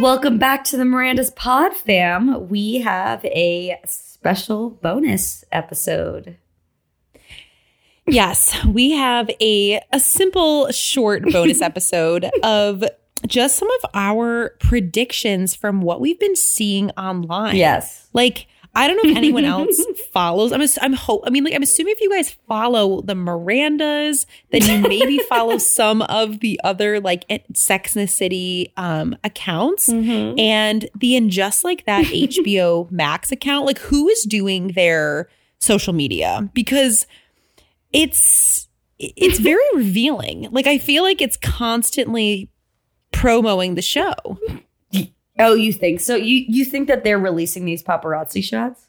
[0.00, 2.48] Welcome back to the Miranda's Pod fam.
[2.48, 6.38] We have a special bonus episode.
[8.06, 12.82] Yes, we have a a simple short bonus episode of
[13.26, 17.56] just some of our predictions from what we've been seeing online.
[17.56, 18.08] Yes.
[18.14, 20.52] Like I don't know if anyone else follows.
[20.52, 21.22] I'm I'm hope.
[21.26, 25.58] I mean, like I'm assuming if you guys follow the Mirandas, then you maybe follow
[25.58, 30.38] some of the other like Sex in the City um, accounts Mm-hmm.
[30.38, 33.66] and the and just like that HBO Max account.
[33.66, 37.06] Like who is doing their social media because
[37.92, 40.48] it's it's very revealing.
[40.52, 42.50] Like I feel like it's constantly
[43.12, 44.14] promoting the show.
[45.40, 46.14] Oh, you think so?
[46.14, 48.86] You you think that they're releasing these paparazzi shots?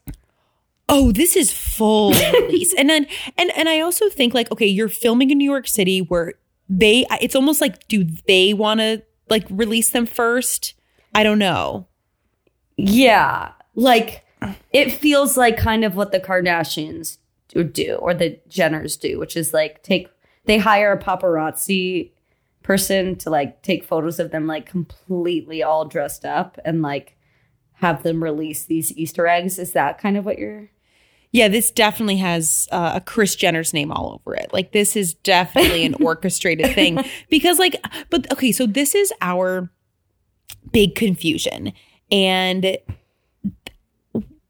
[0.90, 4.90] oh this is full release and then and and i also think like okay you're
[4.90, 6.34] filming in new york city where
[6.68, 10.74] they it's almost like do they want to like release them first
[11.16, 11.88] i don't know
[12.76, 13.52] Yeah.
[13.76, 14.26] Like
[14.74, 19.38] it feels like kind of what the Kardashians do, do or the Jenners do, which
[19.38, 20.10] is like take
[20.46, 22.12] they hire a paparazzi
[22.64, 27.18] person to like take photos of them like completely all dressed up and like
[27.74, 29.58] have them release these Easter eggs.
[29.58, 30.70] Is that kind of what you're
[31.32, 34.52] yeah this definitely has uh, a Kris Jenner's name all over it.
[34.54, 37.04] Like this is definitely an orchestrated thing.
[37.30, 37.76] Because like
[38.10, 39.70] but okay so this is our
[40.72, 41.74] big confusion.
[42.12, 42.78] And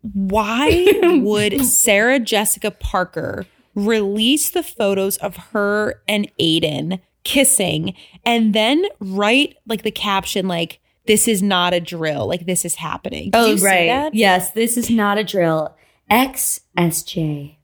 [0.01, 0.87] why
[1.21, 3.45] would Sarah Jessica Parker
[3.75, 7.93] release the photos of her and Aiden kissing
[8.25, 12.75] and then write like the caption like this is not a drill like this is
[12.75, 14.07] happening Did oh, you see that?
[14.07, 15.75] Oh, Yes, this is not a drill.
[16.09, 17.55] XSJ.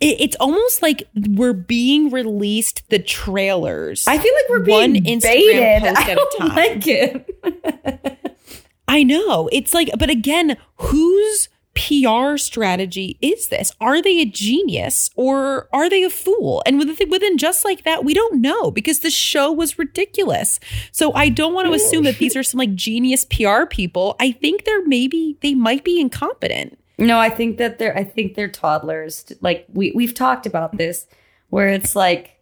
[0.00, 5.04] It- it's almost like we're being released the trailers I feel like we're being One
[5.04, 5.82] Instagram baited.
[5.82, 6.56] post I at a don't time.
[6.56, 8.30] like it.
[8.88, 9.48] I know.
[9.52, 13.72] It's like, but again, whose PR strategy is this?
[13.80, 16.62] Are they a genius or are they a fool?
[16.66, 20.58] And within, within just like that, we don't know because the show was ridiculous.
[20.90, 21.76] So I don't want to oh.
[21.76, 24.16] assume that these are some like genius PR people.
[24.18, 26.78] I think they're maybe, they might be incompetent.
[26.98, 29.32] No, I think that they're I think they're toddlers.
[29.40, 31.06] Like we we've talked about this
[31.48, 32.40] where it's like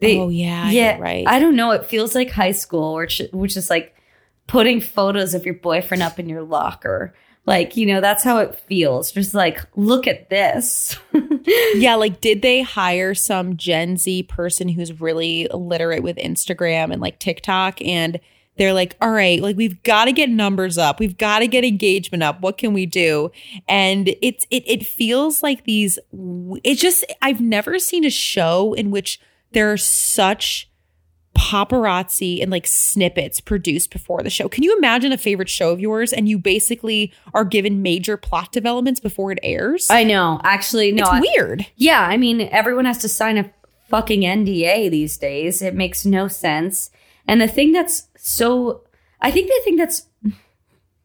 [0.00, 1.26] they Oh, yeah, yeah right.
[1.26, 3.96] I don't know, it feels like high school which which is like
[4.46, 7.14] putting photos of your boyfriend up in your locker.
[7.46, 9.12] Like, you know, that's how it feels.
[9.12, 10.98] Just like look at this.
[11.74, 17.02] yeah, like did they hire some Gen Z person who's really literate with Instagram and
[17.02, 18.18] like TikTok and
[18.56, 21.00] they're like, "All right, like we've got to get numbers up.
[21.00, 22.40] We've got to get engagement up.
[22.40, 23.30] What can we do?"
[23.68, 25.98] And it's it it feels like these
[26.62, 29.20] it just I've never seen a show in which
[29.52, 30.70] there are such
[31.36, 34.48] paparazzi and like snippets produced before the show.
[34.48, 38.52] Can you imagine a favorite show of yours and you basically are given major plot
[38.52, 39.88] developments before it airs?
[39.90, 40.40] I know.
[40.44, 41.02] Actually, no.
[41.02, 41.66] it's I- weird.
[41.76, 43.50] Yeah, I mean, everyone has to sign a
[43.88, 45.60] fucking NDA these days.
[45.62, 46.90] It makes no sense.
[47.28, 48.82] And the thing that's so,
[49.20, 50.06] I think the thing that's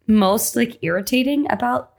[0.07, 1.93] most like irritating about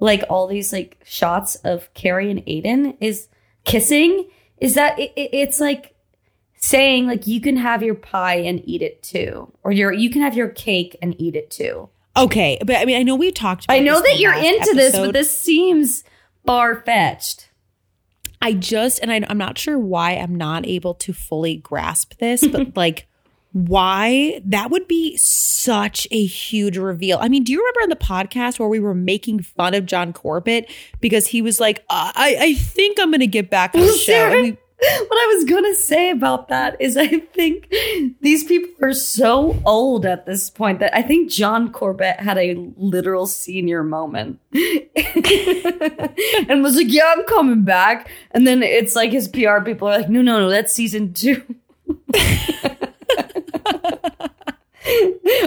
[0.00, 3.28] like all these like shots of Carrie and Aiden is
[3.64, 4.28] kissing
[4.58, 5.91] is that it, it- it's like
[6.62, 10.22] saying like you can have your pie and eat it too, or your you can
[10.22, 11.90] have your cake and eat it too.
[12.16, 13.64] Okay, but I mean, I know we talked.
[13.64, 16.04] About I know that you're into this, but this seems
[16.46, 17.50] far fetched.
[18.40, 22.44] I just, and I, I'm not sure why I'm not able to fully grasp this,
[22.46, 23.06] but like,
[23.52, 27.18] why that would be such a huge reveal.
[27.20, 30.12] I mean, do you remember on the podcast where we were making fun of John
[30.12, 33.82] Corbett because he was like, uh, I, I think I'm going to get back on
[33.82, 34.12] the show.
[34.12, 34.58] And we-
[35.08, 37.72] what I was gonna say about that is I think
[38.20, 42.54] these people are so old at this point that I think John Corbett had a
[42.76, 44.64] literal senior moment and
[46.64, 50.08] was like, "Yeah, I'm coming back." And then it's like his PR people are like,
[50.08, 51.44] "No, no, no, that's season two.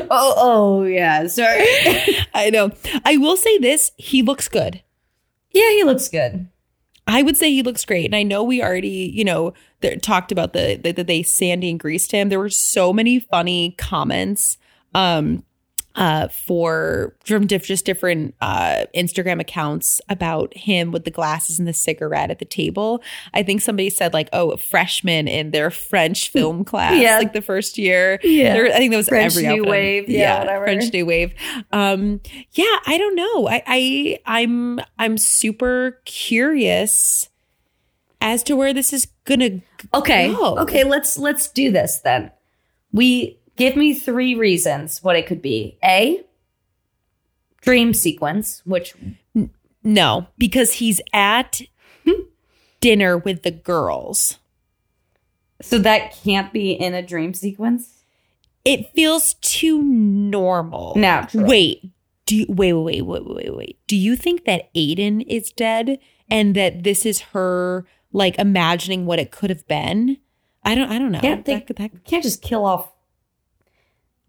[0.10, 1.28] oh, oh, yeah.
[1.28, 1.66] Sorry.
[2.34, 2.72] I know.
[3.04, 4.82] I will say this: he looks good.
[5.52, 6.48] yeah, he looks good.
[7.08, 8.06] I would say he looks great.
[8.06, 9.54] And I know we already, you know,
[10.02, 12.30] talked about the that they Sandy and greased him.
[12.30, 14.58] There were so many funny comments
[14.94, 15.44] um
[15.96, 21.68] uh for from diff, just different uh Instagram accounts about him with the glasses and
[21.68, 23.02] the cigarette at the table.
[23.34, 27.18] I think somebody said like, "Oh, a freshman in their French film class Yeah.
[27.18, 28.54] like the first year." Yeah.
[28.54, 29.64] There- I think that was French every New.
[29.70, 30.10] Wave.
[30.10, 30.66] Yeah, whatever.
[30.66, 31.34] French New Wave.
[31.72, 32.20] Um
[32.52, 33.48] yeah, I don't know.
[33.48, 37.30] I, I I'm I'm super curious
[38.22, 39.62] as to where this is gonna
[39.94, 40.28] Okay.
[40.34, 40.58] go.
[40.60, 42.32] Okay, let's let's do this then.
[42.92, 45.78] We give me three reasons what it could be.
[45.84, 46.22] A,
[47.62, 48.94] dream sequence, which
[49.84, 51.62] No, because he's at
[52.82, 54.38] dinner with the girls.
[55.62, 58.04] so that can't be in a dream sequence.
[58.64, 60.94] It feels too normal.
[60.96, 61.46] Natural.
[61.48, 61.92] Wait,
[62.26, 63.80] do you, wait, wait, wait, wait, wait, wait.
[63.88, 66.00] Do you think that Aiden is dead
[66.30, 70.18] and that this is her like imagining what it could have been?
[70.64, 71.20] I don't, I don't know.
[71.20, 72.92] Can't think, That- that- can't just kill off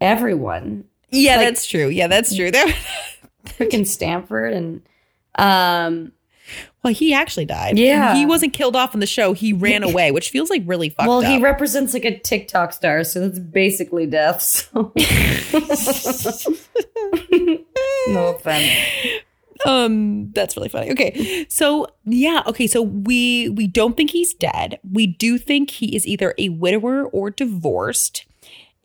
[0.01, 0.83] everyone.
[1.09, 1.87] yeah, like- that's true.
[1.87, 2.51] Yeah, that's true.
[2.51, 2.75] That,
[3.45, 4.81] Freaking Stanford and
[5.35, 6.11] um
[6.83, 7.77] well, he actually died.
[7.77, 8.15] Yeah.
[8.15, 9.33] he wasn't killed off in the show.
[9.33, 11.25] He ran away, which feels like really fucked well, up.
[11.25, 14.41] he represents like a TikTok star, so that's basically death.
[14.41, 14.93] So.
[18.07, 18.71] no offense.
[19.65, 24.79] um that's really funny okay so yeah okay so we we don't think he's dead
[24.89, 28.26] we do think he is either a widower or divorced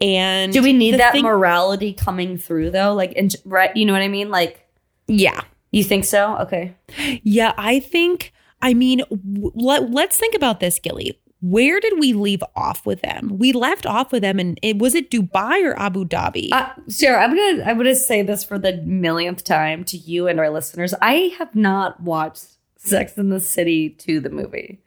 [0.03, 2.93] and Do we need that thing- morality coming through though?
[2.95, 3.75] Like, in, right?
[3.77, 4.31] You know what I mean?
[4.31, 4.67] Like,
[5.07, 6.37] yeah you think so?
[6.39, 6.75] Okay.
[7.23, 12.13] yeah i think i mean w- let, let's think about this gilly where did we
[12.13, 15.75] leave off with them we left off with them and it was it dubai or
[15.81, 19.97] abu dhabi Uh, Sarah, I'm gonna I'm gonna say this for the millionth time to
[19.97, 20.95] you and our listeners.
[21.03, 22.47] I have not watched
[22.77, 24.79] Sex in the City to the movie.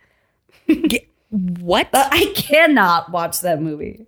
[1.30, 4.06] what I cannot watch that movie.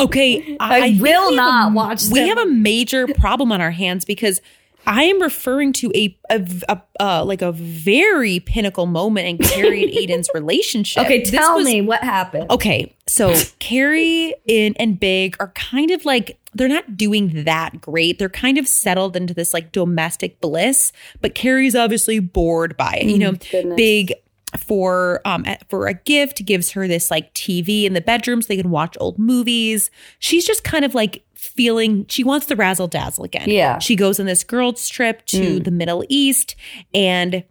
[0.00, 2.28] Okay, I think will we not a- watch We them.
[2.36, 4.40] have a major problem on our hands because
[4.86, 9.82] I am referring to a, a, a uh, like a very pinnacle moment in Carrie
[9.84, 11.04] and Aiden's relationship.
[11.04, 12.50] Okay, tell was- me what happened.
[12.50, 18.18] Okay, so Carrie and, and Big are kind of like they're not doing that great.
[18.18, 23.06] They're kind of settled into this like domestic bliss, but Carrie's obviously bored by it.
[23.06, 23.76] You know, goodness.
[23.76, 24.12] Big
[24.58, 28.56] for um for a gift gives her this like TV in the bedroom so they
[28.56, 29.90] can watch old movies.
[30.18, 33.48] She's just kind of like feeling she wants the razzle dazzle again.
[33.48, 33.78] Yeah.
[33.78, 36.56] She goes on this girls trip to the Middle East
[36.94, 37.44] and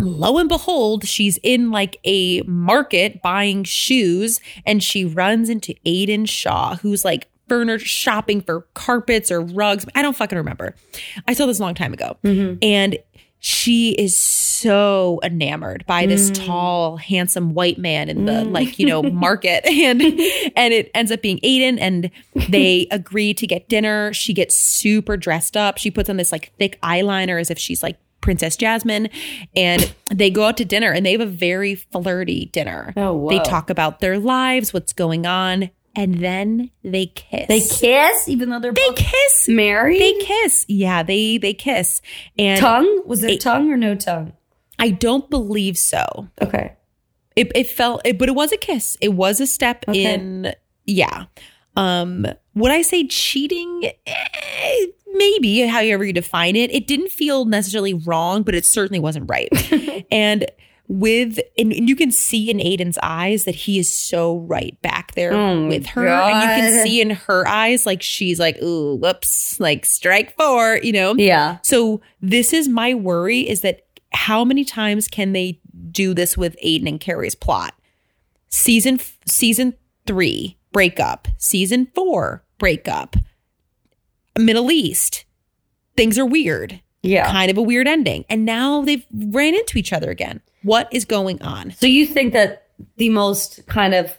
[0.00, 6.28] lo and behold, she's in like a market buying shoes and she runs into Aiden
[6.28, 9.84] Shaw, who's like furniture shopping for carpets or rugs.
[9.94, 10.74] I don't fucking remember.
[11.26, 12.16] I saw this a long time ago.
[12.62, 12.98] And
[13.42, 16.46] she is so enamored by this mm.
[16.46, 18.52] tall, handsome white man in the mm.
[18.52, 19.64] like, you know, market.
[19.80, 24.12] And and it ends up being Aiden and they agree to get dinner.
[24.12, 25.78] She gets super dressed up.
[25.78, 29.08] She puts on this like thick eyeliner as if she's like Princess Jasmine.
[29.56, 32.92] And they go out to dinner and they have a very flirty dinner.
[32.96, 33.30] Oh, whoa.
[33.30, 37.46] They talk about their lives, what's going on, and then they kiss.
[37.48, 39.48] They kiss, even though they're They both kiss.
[39.48, 40.00] married.
[40.00, 40.64] They kiss.
[40.68, 42.00] Yeah, they they kiss.
[42.38, 44.32] And tongue was there tongue or no tongue?
[44.78, 46.28] I don't believe so.
[46.40, 46.72] Okay.
[47.36, 48.96] It it felt it, but it was a kiss.
[49.00, 50.14] It was a step Okay.
[50.14, 50.52] in
[50.86, 51.24] yeah.
[51.76, 53.90] Um would I say cheating?
[54.06, 56.72] Eh, maybe however you define it.
[56.72, 59.48] It didn't feel necessarily wrong, but it certainly wasn't right.
[60.10, 60.46] and
[60.90, 65.14] with and, and you can see in Aiden's eyes that he is so right back
[65.14, 66.08] there Oh with her.
[66.08, 70.80] And you can see in her eyes like she's like, ooh, whoops, like strike four,
[70.82, 71.14] you know?
[71.14, 71.58] Yeah.
[71.62, 75.60] So this is my worry is that how many times can they
[75.92, 77.72] do this with Aiden and Carrie's plot?
[78.48, 79.74] Season season
[80.08, 83.14] 3 breakup, season 4 breakup.
[84.36, 85.24] Middle East.
[85.96, 86.80] Things are weird.
[87.02, 87.30] Yeah.
[87.30, 88.24] Kind of a weird ending.
[88.28, 90.40] And now they've ran into each other again.
[90.62, 91.72] What is going on?
[91.72, 94.16] So you think that the most kind of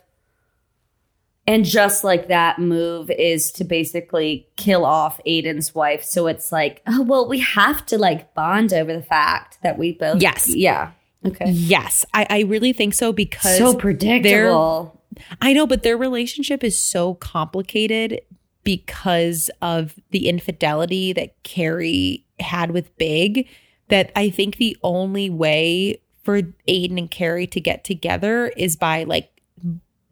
[1.48, 6.04] and just like that move is to basically kill off Aiden's wife.
[6.04, 9.94] So it's like, oh well, we have to like bond over the fact that we
[9.94, 10.54] both Yes.
[10.56, 10.92] Yeah.
[11.26, 11.50] Okay.
[11.52, 15.00] Yes, I, I really think so because So predictable.
[15.42, 18.22] I know, but their relationship is so complicated
[18.64, 23.48] because of the infidelity that Carrie had with Big
[23.90, 29.04] that I think the only way for Aiden and Carrie to get together is by
[29.04, 29.32] like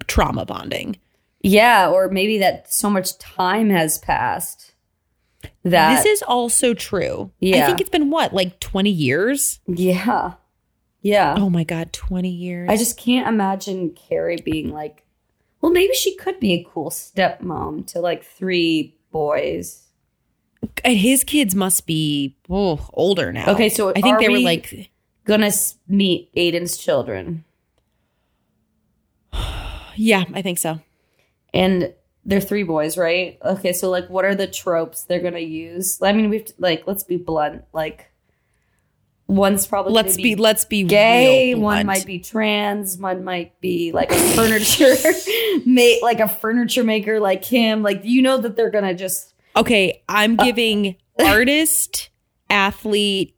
[0.08, 0.98] trauma bonding.
[1.42, 4.74] Yeah, or maybe that so much time has passed
[5.64, 7.32] that this is also true.
[7.40, 7.64] Yeah.
[7.64, 9.60] I think it's been what, like 20 years?
[9.68, 10.34] yeah.
[11.02, 11.36] Yeah.
[11.38, 12.68] Oh my God, 20 years.
[12.70, 15.06] I just can't imagine Carrie being like,
[15.62, 19.86] well, maybe she could be a cool stepmom to like three boys.
[20.84, 23.52] and his kids must be oh, older now.
[23.52, 24.92] Okay, so I think they were like
[25.30, 25.52] Gonna
[25.88, 27.46] meet Aiden's children,
[29.96, 30.80] Yeah, I think so.
[31.54, 31.94] and
[32.26, 33.38] they're three boys, right?
[33.44, 36.02] Okay, so like, what are the tropes they're gonna use?
[36.02, 37.64] I mean, we've like, let's be blunt.
[37.74, 38.08] Like,
[39.28, 41.54] One's probably let's gonna be, let's be gay.
[41.54, 42.98] One might be trans.
[42.98, 44.96] One might be like a furniture
[45.68, 47.84] mate, like a furniture maker, like him.
[47.84, 52.10] Like you know that they're gonna just Okay, I'm Uh, giving artist,
[52.50, 53.36] athlete,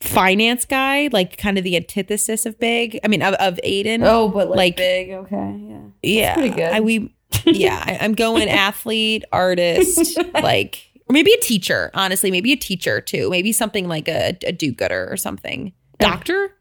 [0.00, 2.98] finance guy, like kind of the antithesis of big.
[3.04, 4.00] I mean, of, of Aiden.
[4.04, 5.10] oh, but like, Like- big.
[5.10, 5.80] Okay, yeah.
[6.02, 6.72] yeah, pretty good.
[6.72, 7.14] I, we,
[7.44, 11.90] yeah, I, I'm going athlete, artist, like or maybe a teacher.
[11.94, 13.30] Honestly, maybe a teacher too.
[13.30, 15.72] Maybe something like a, a do-gooder or something.
[15.98, 16.54] Doctor?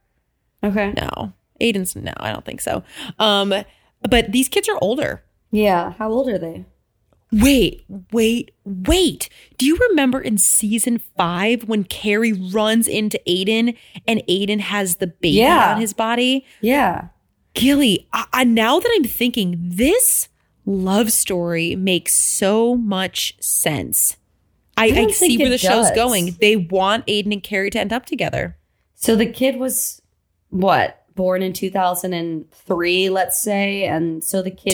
[0.63, 0.91] Okay.
[0.98, 1.31] No,
[1.62, 2.12] Aiden's no.
[2.17, 2.84] I don't think so.
[3.19, 3.53] Um,
[4.10, 5.24] but these kids are older.
[5.51, 5.93] Yeah.
[5.93, 6.65] How old are they?
[7.31, 9.29] Wait, wait, wait.
[9.57, 15.07] Do you remember in season five when Carrie runs into Aiden and Aiden has the
[15.07, 15.74] baby Yeah.
[15.75, 16.45] on his body?
[16.62, 17.09] Yeah.
[17.53, 20.27] Gilly, I, I, now that I'm thinking, this
[20.65, 24.17] love story makes so much sense.
[24.75, 26.38] I, I, don't see where the show's going.
[26.39, 28.57] They want Aiden and Carrie to end up together.
[28.95, 30.01] So the kid was
[30.50, 34.71] what born in two thousand and three, let's say, and so the kid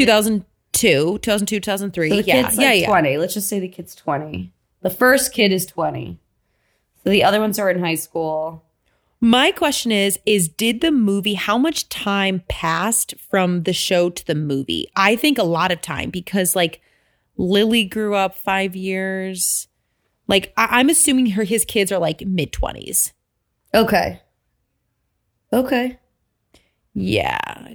[0.75, 2.09] 2002, 2002, 2003.
[2.09, 2.87] So the yeah, kid's yeah, like yeah.
[2.87, 3.17] 20.
[3.17, 4.51] Let's just say the kid's 20.
[4.81, 6.19] The first kid is 20.
[7.03, 8.63] So the other ones are in high school.
[9.21, 14.25] My question is is did the movie how much time passed from the show to
[14.25, 14.87] the movie?
[14.95, 16.81] I think a lot of time because like
[17.37, 19.67] Lily grew up 5 years.
[20.27, 23.13] Like I- I'm assuming her his kids are like mid 20s.
[23.73, 24.21] Okay.
[25.51, 25.99] Okay.
[26.93, 27.73] Yeah.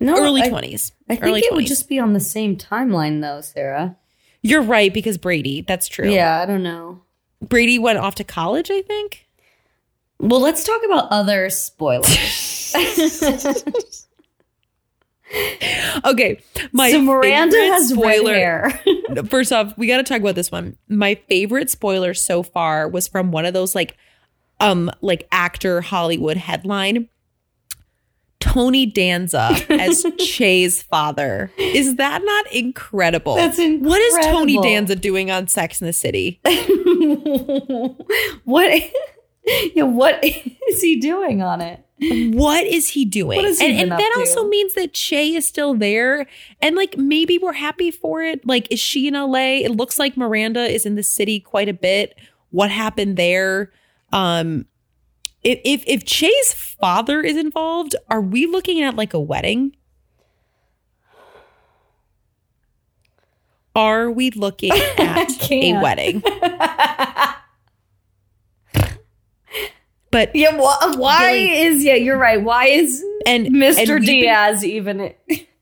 [0.00, 0.92] No, Early I, 20s.
[1.08, 3.96] I think Early it would just be on the same timeline though, Sarah.
[4.42, 6.10] You're right because Brady, that's true.
[6.10, 7.02] Yeah, I don't know.
[7.42, 9.26] Brady went off to college, I think.
[10.20, 12.74] Well, let's talk about other spoilers.
[16.04, 16.40] Okay.
[16.72, 18.32] My so Miranda favorite has spoiler.
[18.32, 19.24] red hair.
[19.28, 20.76] First off, we got to talk about this one.
[20.88, 23.96] My favorite spoiler so far was from one of those like
[24.60, 27.08] um like actor Hollywood headline.
[28.40, 31.50] Tony Danza as Che's father.
[31.58, 33.34] Is that not incredible?
[33.34, 33.88] That's incredible.
[33.88, 34.62] What is Tony.
[34.62, 36.40] Danza doing on Sex in the City?
[38.44, 38.82] what?
[39.74, 41.84] Yeah, what is he doing on it?
[42.00, 43.38] What is he doing?
[43.38, 44.20] What he and and that to?
[44.20, 46.26] also means that Che is still there.
[46.62, 48.46] And like maybe we're happy for it.
[48.46, 49.64] Like, is she in LA?
[49.64, 52.14] It looks like Miranda is in the city quite a bit.
[52.50, 53.72] What happened there?
[54.12, 54.66] Um
[55.42, 59.74] if if if Che's father is involved, are we looking at like a wedding?
[63.74, 66.22] Are we looking at a wedding?
[70.10, 71.94] But Yeah, wh- why is yeah?
[71.94, 72.42] You're right.
[72.42, 73.78] Why is and Mr.
[73.78, 75.12] and we've been- Diaz even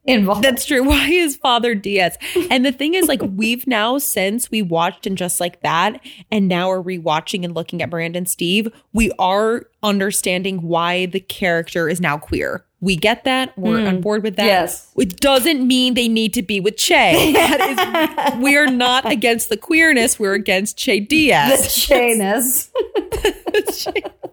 [0.06, 0.44] involved?
[0.44, 0.84] That's true.
[0.88, 2.16] Why is Father Diaz?
[2.50, 6.48] And the thing is, like, we've now since we watched and just like that, and
[6.48, 12.00] now we're rewatching and looking at Brandon Steve, we are understanding why the character is
[12.00, 12.64] now queer.
[12.80, 13.56] We get that.
[13.56, 13.86] We're hmm.
[13.86, 14.44] on board with that.
[14.44, 14.92] Yes.
[14.96, 17.32] It doesn't mean they need to be with Che.
[17.36, 20.18] That is, we are not against the queerness.
[20.18, 21.50] We're against Che Diaz.
[21.50, 22.70] the Diaz.
[22.70, 24.25] chayness.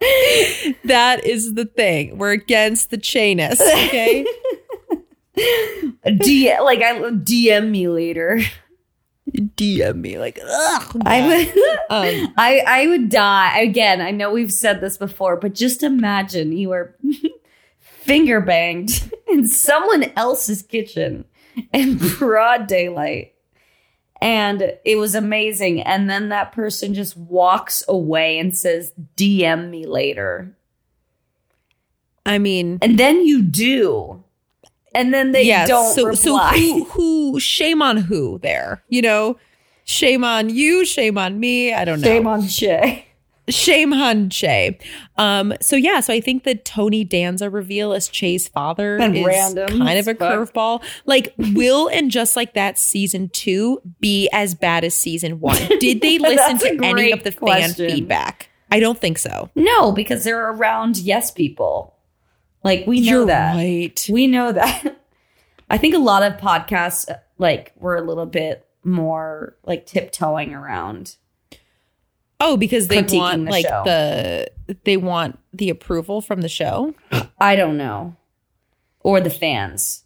[0.00, 2.18] That is the thing.
[2.18, 3.60] We're against the chayness.
[3.60, 4.26] Okay.
[6.18, 8.40] D like I DM me later.
[9.36, 11.02] DM me like, ugh.
[11.04, 11.48] I would
[11.90, 13.58] Um, I I would die.
[13.60, 16.96] Again, I know we've said this before, but just imagine you were
[17.78, 21.24] finger banged in someone else's kitchen
[21.72, 23.34] in broad daylight.
[24.20, 25.80] And it was amazing.
[25.82, 30.56] And then that person just walks away and says, DM me later.
[32.26, 34.22] I mean, And then you do.
[34.94, 36.52] And then they don't so, reply.
[36.54, 38.82] So who, who, shame on who there?
[38.88, 39.38] You know,
[39.84, 41.72] shame on you, shame on me.
[41.72, 42.06] I don't know.
[42.06, 43.07] Shame on Che.
[43.48, 44.78] Shame on Che.
[45.16, 49.24] Um, so yeah, so I think the Tony Danza reveal as Che's father And is
[49.24, 50.82] random kind of a curveball.
[51.06, 55.60] Like, will and just like that season two be as bad as season one?
[55.80, 58.50] Did they listen to any of the fan feedback?
[58.70, 59.50] I don't think so.
[59.54, 61.94] No, because they're around yes people.
[62.64, 63.54] Like we know You're that.
[63.54, 64.06] right.
[64.10, 65.00] We know that.
[65.70, 71.16] I think a lot of podcasts like were a little bit more like tiptoeing around.
[72.40, 73.82] Oh, because they want the like show.
[73.84, 74.50] the
[74.84, 76.94] they want the approval from the show.
[77.38, 78.16] I don't know.
[79.00, 80.04] Or the fans.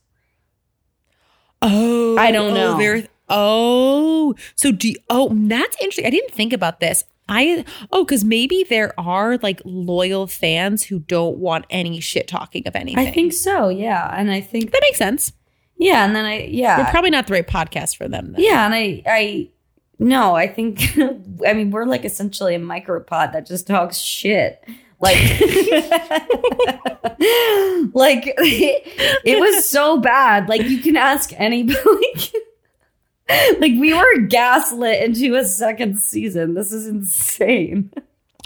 [1.60, 3.02] Oh, I don't oh, know.
[3.28, 6.06] Oh, so do you, oh that's interesting.
[6.06, 7.04] I didn't think about this.
[7.28, 12.66] I oh because maybe there are like loyal fans who don't want any shit talking
[12.66, 13.06] of anything.
[13.06, 14.12] I think so, yeah.
[14.14, 15.32] And I think that makes sense.
[15.78, 18.32] yeah, and then I yeah, We're probably not the right podcast for them.
[18.32, 18.42] Then.
[18.42, 19.48] yeah, and I I
[20.02, 20.98] No, I think
[21.46, 24.62] I mean we're like essentially a micropod that just talks shit.
[25.00, 25.16] Like
[27.94, 30.48] like it was so bad.
[30.48, 31.78] Like you can ask anybody
[33.28, 36.54] like, like we were gaslit into a second season.
[36.54, 37.92] This is insane.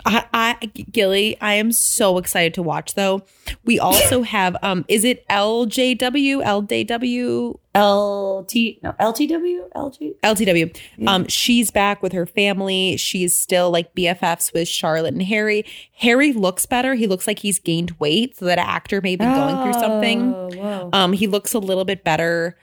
[0.07, 3.23] I, I Gilly, I am so excited to watch though.
[3.65, 11.09] We also have um is it LJW, LJW, LT no LTW LG LTW.
[11.09, 12.97] Um she's back with her family.
[12.97, 15.65] She's still like BFFs with Charlotte and Harry.
[15.97, 16.95] Harry looks better.
[16.95, 20.35] He looks like he's gained weight, so that actor may be going through something.
[20.35, 20.91] Oh, whoa.
[20.93, 22.57] Um he looks a little bit better.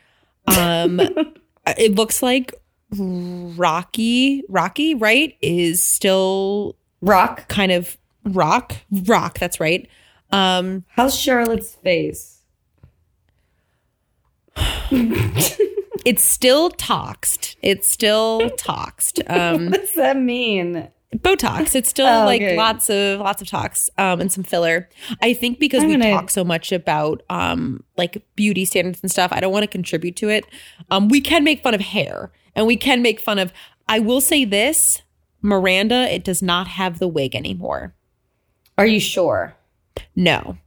[0.47, 0.99] Um
[1.77, 2.53] it looks like
[2.95, 5.35] Rocky, Rocky, right?
[5.41, 7.47] Is still Rock.
[7.49, 9.87] kind of rock rock that's right
[10.31, 12.39] um How's Charlotte's face?
[16.05, 20.89] it's still toxed it's still toxed um What does that mean?
[21.15, 22.57] botox it's still Oh, like okay.
[22.57, 24.89] lots of lots of tox um and some filler
[25.21, 29.11] i think because I'm we gonna- talk so much about um like beauty standards and
[29.11, 30.45] stuff i don't want to contribute to it
[30.89, 33.51] um we can make fun of hair and we can make fun of
[33.87, 35.01] i will say this
[35.43, 37.93] miranda it does not have the wig anymore
[38.77, 39.55] Are you sure?
[40.15, 40.57] no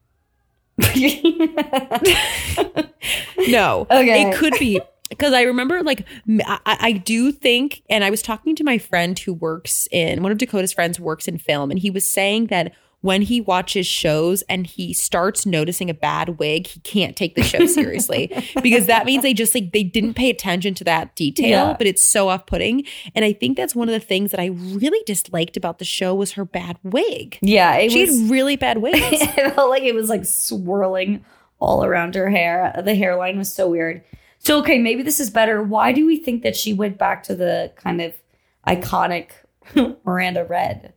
[3.48, 3.86] No.
[3.90, 4.28] Okay.
[4.30, 6.06] It could be because I remember like
[6.66, 10.38] I do think, and I was talking to my friend who works in one of
[10.38, 12.72] Dakota's friends works in film, and he was saying that
[13.06, 17.42] when he watches shows and he starts noticing a bad wig, he can't take the
[17.42, 18.30] show seriously
[18.62, 21.74] because that means they just like they didn't pay attention to that detail, Yeah.
[21.78, 22.84] but it's so off putting.
[23.14, 26.14] And I think that's one of the things that I really disliked about the show
[26.14, 27.38] was her bad wig.
[27.40, 28.98] yeah, it She was had really bad wigs.
[29.02, 31.24] it felt like it was like swirling
[31.60, 32.74] all around her hair.
[32.84, 34.02] The hairline was so weird.
[34.38, 35.62] So okay, maybe this is better.
[35.62, 38.12] Why do we think that she went back to the kind of
[38.66, 39.28] iconic
[40.04, 40.92] Miranda Red?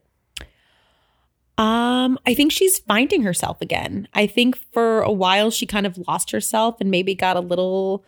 [1.59, 4.07] Um, I think she's finding herself again.
[4.13, 8.05] I think for a while she kind of lost herself and maybe got a little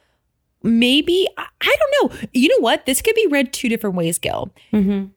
[0.63, 2.28] maybe I, don't know.
[2.34, 2.86] You know what?
[2.86, 4.54] This could be read two different ways, Gil.
[4.71, 5.08] Mm-hmm.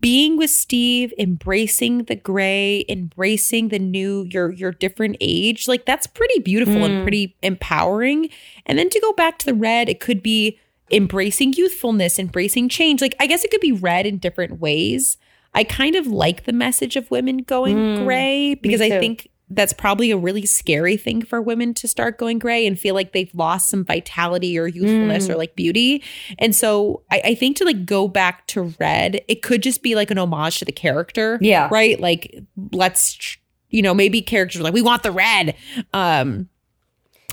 [0.00, 6.06] Being with Steve, embracing the gray, embracing the new your your different age, like that's
[6.06, 7.02] pretty beautiful and Mm.
[7.02, 8.30] pretty empowering.
[8.64, 10.56] And then to go back to the red, it could be
[10.90, 13.02] embracing youthfulness, embracing change.
[13.02, 15.16] Like I guess it could be read in different ways.
[15.54, 19.74] I kind of like the message of women going Mm, gray because I think that's
[19.74, 23.34] probably a really scary thing for women to start going gray and feel like they've
[23.34, 25.30] lost some vitality or youthfulness Mm.
[25.30, 26.02] or like beauty.
[26.38, 29.94] And so I, I think to like go back to red, it could just be
[29.94, 31.38] like an homage to the character.
[31.42, 31.68] Yeah.
[31.70, 32.00] Right.
[32.00, 33.36] Like let's,
[33.68, 35.54] you know, maybe characters are like, we want the red.
[35.92, 36.48] Um,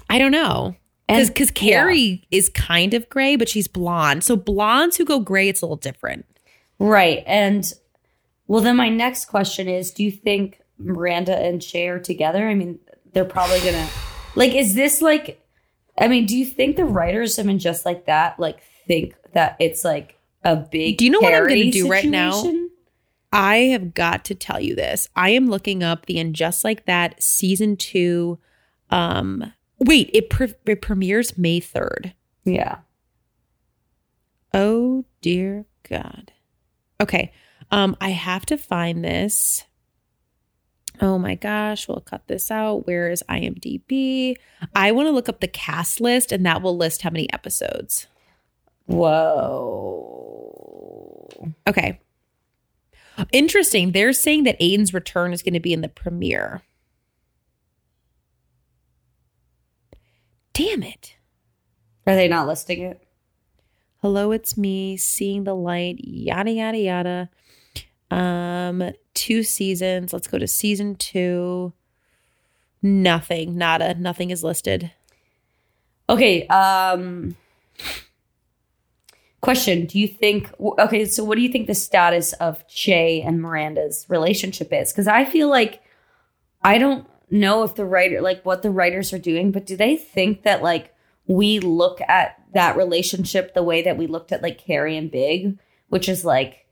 [0.10, 0.76] I don't know.
[1.08, 4.24] Because because Carrie is kind of gray, but she's blonde.
[4.26, 6.26] So blondes who go gray, it's a little different.
[6.80, 7.24] Right.
[7.26, 7.72] And
[8.50, 12.50] well, then my next question is do you think Miranda and Che are together?
[12.50, 12.80] I mean,
[13.14, 13.88] they're probably to,
[14.34, 15.40] like, is this like,
[16.00, 18.40] I mean, do you think the writers have been just like that?
[18.40, 20.98] Like, think that it's like a big.
[20.98, 22.44] Do you know what I'm gonna do right now?
[23.32, 25.08] I have got to tell you this.
[25.16, 28.40] I am looking up the And Just Like That season two.
[28.90, 32.14] Um, wait, it, pre- it premieres May 3rd.
[32.46, 32.80] Yeah.
[34.56, 36.32] Oh dear God.
[37.00, 37.32] Okay.
[37.72, 39.66] Um, I have to find this.
[41.02, 42.86] Oh my gosh, we'll cut this out.
[42.86, 44.36] Where is IMDb?
[44.76, 48.08] I want to look up the cast list and that will list how many episodes.
[48.86, 50.20] Whoa.
[51.68, 52.02] Okay.
[53.32, 53.92] Interesting.
[53.92, 56.64] They're saying that Aiden's return is going to be in the premiere.
[60.54, 61.16] Damn it.
[62.06, 63.02] Are they not listing it?
[64.02, 67.30] Hello, it's me, seeing the light, yada yada yada.
[68.12, 70.14] Um, two seasons.
[70.14, 71.74] Let's go to season two.
[72.82, 74.92] Nothing, nada, nothing is listed.
[76.10, 76.48] Okay.
[76.48, 77.36] Um,
[79.42, 83.42] question Do you think, okay, so what do you think the status of Che and
[83.42, 84.92] Miranda's relationship is?
[84.92, 85.82] Because I feel like
[86.62, 89.96] I don't know if the writer, like what the writers are doing, but do they
[89.96, 90.94] think that like
[91.28, 95.60] we look at that relationship the way that we looked at like Carrie and Big,
[95.90, 96.66] which is like,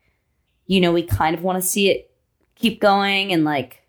[0.68, 2.12] you know, we kind of want to see it
[2.56, 3.84] keep going and like,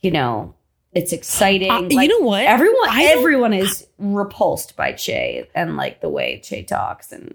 [0.00, 0.54] you know,
[0.92, 1.70] it's exciting.
[1.70, 2.44] Uh, you know what?
[2.44, 7.34] Everyone, I everyone is repulsed by Che and like the way Che talks and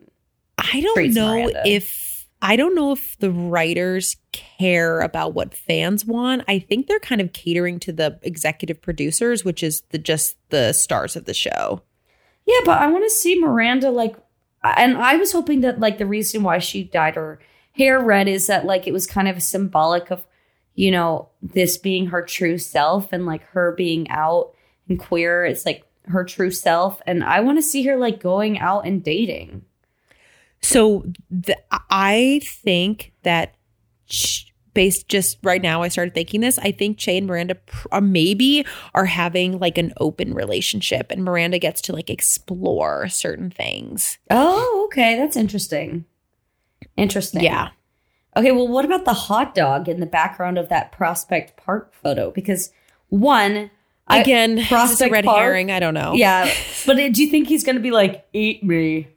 [0.57, 1.63] I don't know Miranda.
[1.65, 6.43] if I don't know if the writers care about what fans want.
[6.47, 10.73] I think they're kind of catering to the executive producers, which is the just the
[10.73, 11.81] stars of the show.
[12.45, 12.59] yeah.
[12.65, 14.17] But I want to see Miranda like.
[14.63, 17.39] and I was hoping that like the reason why she dyed her
[17.73, 20.25] hair red is that like it was kind of symbolic of,
[20.75, 24.53] you know, this being her true self and like her being out
[24.88, 25.45] and queer.
[25.45, 27.01] It's like her true self.
[27.05, 29.63] And I want to see her like going out and dating.
[30.62, 31.57] So the,
[31.89, 33.55] I think that
[34.05, 36.57] sh- based just right now, I started thinking this.
[36.57, 41.23] I think Che and Miranda pr- uh, maybe are having like an open relationship, and
[41.23, 44.17] Miranda gets to like explore certain things.
[44.29, 45.17] Oh, okay.
[45.17, 46.05] That's interesting.
[46.97, 47.41] Interesting.
[47.43, 47.69] Yeah.
[48.35, 52.31] Okay, well, what about the hot dog in the background of that Prospect Park photo?
[52.31, 52.71] Because
[53.09, 53.69] one,
[54.07, 55.37] I- Again, a Prospect red Park?
[55.39, 55.71] herring.
[55.71, 56.13] I don't know.
[56.13, 56.51] yeah,
[56.85, 59.07] but do you think he's going to be like, eat me?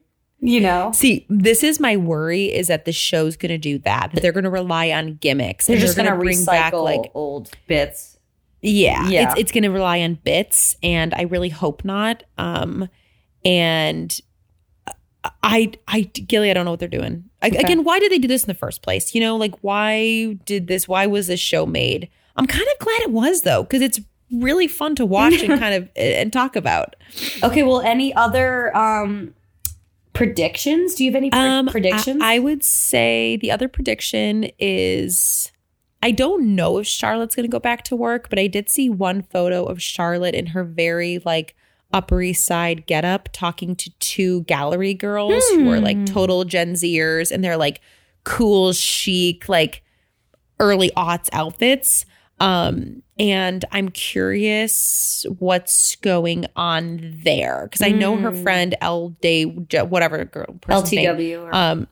[0.40, 0.92] You know?
[0.94, 4.12] See, this is my worry: is that the show's going to do that.
[4.12, 5.66] That they're going to rely on gimmicks.
[5.66, 8.18] They're and just going to gonna recycle like old bits.
[8.60, 9.30] Yeah, Yeah.
[9.30, 12.22] it's it's going to rely on bits, and I really hope not.
[12.36, 12.88] Um,
[13.46, 14.14] and
[15.42, 17.24] I, I, Gilly, I don't know what they're doing.
[17.42, 17.58] I, Okay.
[17.58, 19.14] Again, why did they do this in the first place?
[19.14, 20.88] You know, like why did this?
[20.88, 22.08] Why was this show made?
[22.36, 24.00] I'm kind of glad it was though, because it's
[24.32, 26.96] really fun to watch and kind of and talk about.
[27.42, 29.32] Okay, well, any other um
[30.12, 30.94] predictions?
[30.94, 32.22] Do you have any pre- Um, predictions?
[32.22, 35.52] I, I would say the other prediction is
[36.02, 38.88] I don't know if Charlotte's going to go back to work, but I did see
[38.88, 41.54] one photo of Charlotte in her very like
[41.92, 46.04] Upper East Side getup talking to two gallery girls who are like Hmm.
[46.04, 47.80] total Gen Zers and they're like
[48.24, 49.82] cool, chic, like
[50.58, 52.04] early aughts outfits.
[52.40, 58.42] Um, and I'm curious what's going on there because I know her Mm.
[58.42, 61.42] friend L Day, whatever girl, person's name, LTW.
[61.44, 61.86] Or, um,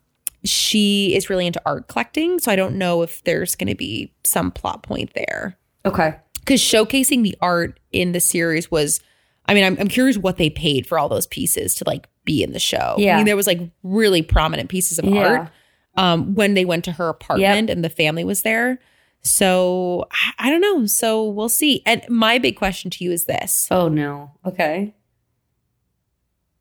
[0.44, 4.12] she is really into art collecting, so I don't know if there's going to be
[4.24, 6.16] some plot point there okay.
[6.40, 9.00] because showcasing the art in the series was.
[9.46, 12.42] I mean, I'm, I'm curious what they paid for all those pieces to like be
[12.42, 12.94] in the show.
[12.98, 13.16] I Yeah.
[13.16, 15.26] mean, there was like really prominent pieces of Yeah.
[15.26, 15.50] art
[15.96, 18.78] um, when they went to her apartment and the family was there.
[19.22, 20.86] So I, I don't know.
[20.86, 21.82] So we'll see.
[21.86, 24.32] And my big question to you is this: Oh no.
[24.46, 24.94] Okay.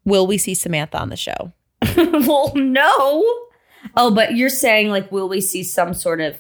[0.05, 1.51] Will we see Samantha on the show?
[1.97, 3.23] well, no.
[3.95, 6.37] Oh, but you're saying like, will we see some sort of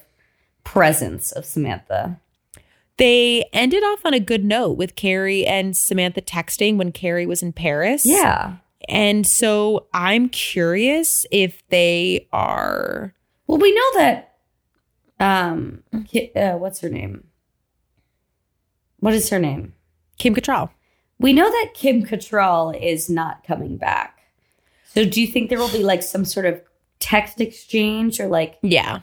[0.63, 2.19] presence of Samantha?
[2.97, 7.41] They ended off on a good note with Carrie and Samantha texting when Carrie was
[7.41, 8.05] in Paris.
[8.05, 8.57] Yeah.
[8.87, 13.13] And so I'm curious if they are.
[13.47, 14.35] Well, we know that.
[15.19, 15.83] Um,
[16.35, 17.23] uh, what's her name?
[18.99, 19.73] What is her name?
[20.17, 20.69] Kim Cattrall.
[21.19, 24.19] We know that Kim Cattrall is not coming back.
[24.85, 26.61] So, do you think there will be like some sort of
[26.99, 28.99] text exchange or like Yeah.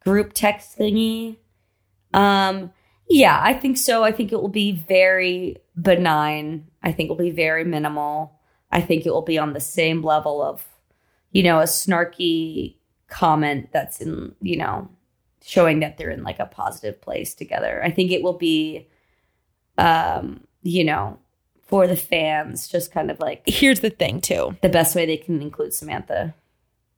[0.00, 1.36] group text thingy?
[2.14, 2.72] Um,
[3.08, 4.04] yeah, I think so.
[4.04, 6.66] I think it will be very benign.
[6.82, 8.38] I think it will be very minimal.
[8.70, 10.66] I think it will be on the same level of,
[11.30, 12.76] you know, a snarky
[13.08, 14.88] comment that's in, you know,
[15.44, 17.82] showing that they're in like a positive place together.
[17.84, 18.88] I think it will be,
[19.76, 21.18] um, you know,
[21.66, 24.56] for the fans, just kind of like Here's the thing, too.
[24.62, 26.34] the best way they can include Samantha.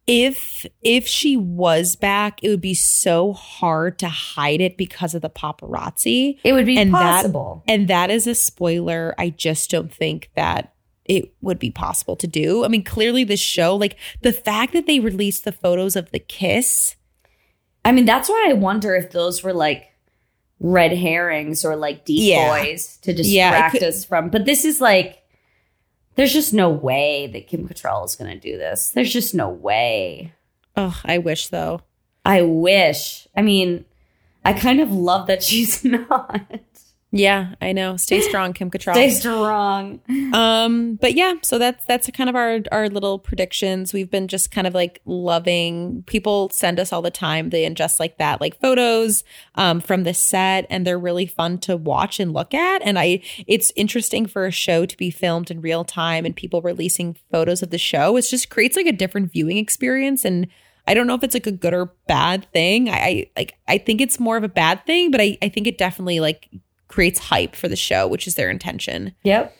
[0.07, 5.23] If if she was back, it would be so hard to hide it because of
[5.23, 6.39] the paparazzi.
[6.45, 7.63] It would be And that- possible.
[7.67, 9.15] And that is a spoiler.
[9.17, 10.75] I just don't think that
[11.07, 12.65] it would be possible to do.
[12.65, 16.19] I mean, clearly the show, like the fact that they released the photos of the
[16.19, 16.97] kiss.
[17.85, 19.85] I mean, that's why I wonder if those were like
[20.61, 24.29] red herrings or like decoys to Yeah, it distract could- us from.
[24.31, 25.19] But this is like,
[26.17, 28.91] there's just no way that Kim Cattrall is going to do this.
[28.91, 30.33] There's just no way.
[30.77, 31.83] Oh, I wish though.
[32.25, 33.29] I wish.
[33.37, 33.85] I mean,
[34.45, 36.41] I kind of love that she's not.
[37.17, 37.97] Yeah, I know.
[37.97, 38.95] Stay strong, Kim Cattrall.
[38.95, 40.01] Stay strong.
[40.35, 43.93] Um, but yeah, so that's that's kind of our our little predictions.
[43.93, 46.03] We've been just kind of like loving.
[46.09, 47.51] People send us all the time.
[47.51, 49.23] They and just like that, like photos
[49.55, 52.83] um from the set, and they're really fun to watch and look at.
[52.83, 56.61] And I, it's interesting for a show to be filmed in real time and people
[56.63, 58.17] releasing photos of the show.
[58.17, 60.49] It just creates like a different viewing experience and.
[60.87, 62.91] I don't know if it's like a good or bad thing.
[62.91, 65.67] I, I like I think it's more of a bad thing, but I, I think
[65.67, 66.51] it definitely like
[66.95, 69.15] creates hype for the show, which is their intention.
[69.25, 69.55] Yep.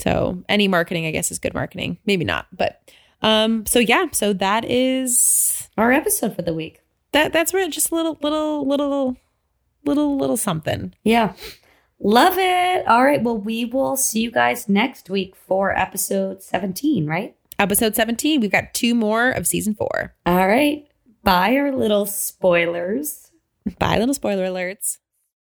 [0.00, 1.98] So any marketing, I guess, is good marketing.
[2.06, 2.80] Maybe not, but
[3.22, 3.64] um.
[3.66, 6.80] So yeah, so that is Our episode for the week.
[7.12, 7.32] that.
[7.32, 7.70] That's right.
[7.70, 9.16] Just a little, little, little,
[9.84, 10.94] little, little something.
[11.04, 11.34] Yeah.
[12.02, 12.86] Love it.
[12.88, 13.22] All right.
[13.22, 17.36] Well, we will see you guys next week for episode 17, right?
[17.58, 18.40] Episode seventeen.
[18.40, 20.14] We've got two more of season four.
[20.24, 20.86] All right.
[21.22, 23.30] Bye, our little spoilers.
[23.78, 24.96] Bye, little spoiler alerts.